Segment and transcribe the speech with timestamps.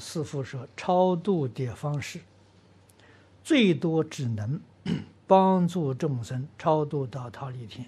[0.00, 2.20] 师父说，超度的方式
[3.44, 4.60] 最多只能
[5.28, 7.86] 帮助众生超度到忉利天。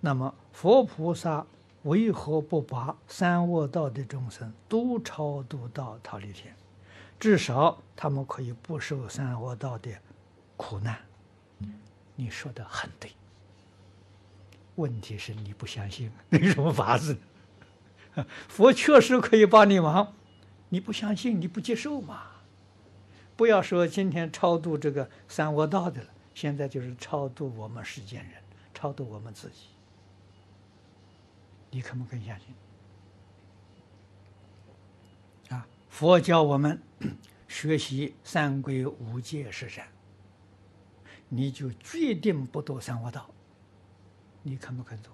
[0.00, 1.46] 那么佛菩萨
[1.82, 6.54] 为何不把三恶道的众生都超度到忉利天？
[7.18, 9.90] 至少他们可以不受三恶道的
[10.56, 10.98] 苦难。
[12.14, 13.10] 你说的很对。
[14.74, 17.16] 问题是你不相信， 没什么法子。
[18.48, 20.12] 佛确实可以帮你忙。
[20.68, 22.32] 你不相信，你不接受嘛？
[23.36, 28.42] 不要说今天超度这个三恶道的了，现在就是超度我们世间人，
[28.72, 29.66] 超度我们自己。
[31.70, 32.48] 你肯不肯相信？
[35.50, 36.80] 啊，佛教我们
[37.46, 39.86] 学习三规五戒十善，
[41.28, 43.28] 你就决定不堕三恶道。
[44.42, 45.12] 你肯不肯做？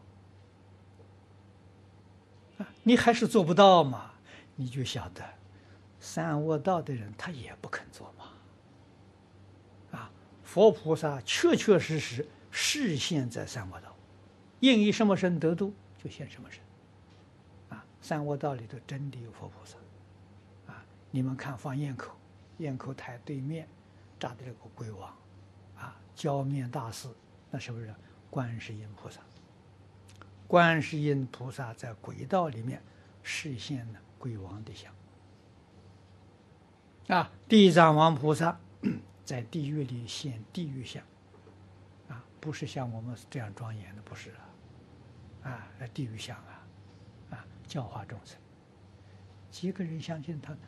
[2.59, 4.13] 啊，你还是做不到嘛？
[4.55, 5.25] 你就晓得。
[6.03, 8.25] 三恶道的人，他也不肯做嘛。
[9.93, 10.11] 啊，
[10.43, 13.95] 佛菩萨确确实实示现在三恶道，
[14.59, 15.73] 应以什么身得度，
[16.03, 16.61] 就现什么身。
[17.71, 19.77] 啊，三恶道里头真的有佛菩萨。
[20.73, 22.17] 啊，你们看放堰口，
[22.59, 23.69] 堰口台对面
[24.19, 25.09] 站的这个鬼王，
[25.77, 27.09] 啊，焦面大士，
[27.49, 27.95] 那是不是
[28.29, 29.21] 观世音菩萨？
[30.49, 32.83] 观世音菩萨在鬼道里面
[33.23, 34.93] 示现了鬼王的相。
[37.09, 38.59] 啊，地藏王菩萨
[39.25, 41.03] 在地狱里现地狱相，
[42.09, 44.31] 啊，不是像我们这样庄严的，不是
[45.43, 46.65] 啊，啊，地狱相啊，
[47.31, 48.39] 啊，教化众生，
[49.51, 50.59] 几个人相信他呢？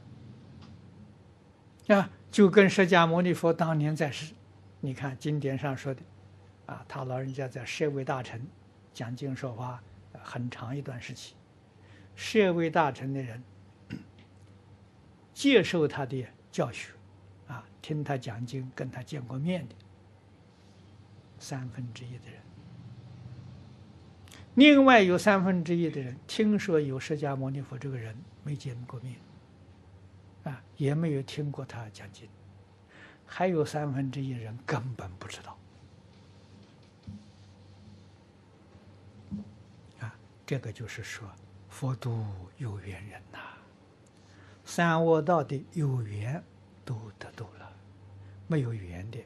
[1.96, 4.34] 啊，就跟释迦牟尼佛当年在世，
[4.80, 6.02] 你看经典上说的，
[6.66, 8.44] 啊，他老人家在舍卫大臣
[8.92, 9.80] 讲经说法
[10.12, 11.34] 很长一段时期，
[12.16, 13.42] 舍卫大臣的人。
[15.34, 16.92] 接受他的教学，
[17.48, 19.74] 啊，听他讲经，跟他见过面的
[21.40, 22.40] 三分之一的人，
[24.54, 29.16] 另外有三分之一的人听说有释迦牟尼佛这个人，没见过面，
[30.44, 32.28] 啊，也没有听过他讲经，
[33.26, 35.58] 还有三分之一人根本不知道，
[39.98, 40.14] 啊，
[40.46, 41.28] 这个就是说，
[41.68, 42.24] 佛度
[42.56, 43.40] 有缘人呐。
[44.74, 46.42] 三恶道的有缘
[46.84, 47.72] 都得度了，
[48.48, 49.20] 没有缘的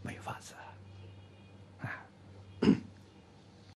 [0.00, 0.72] 没法子啊。